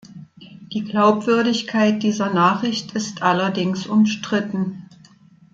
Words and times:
Die 0.73 0.83
Glaubwürdigkeit 0.83 2.01
dieser 2.01 2.33
Nachricht 2.33 2.93
ist 2.95 3.21
allerdings 3.21 3.85
umstritten. 3.85 4.89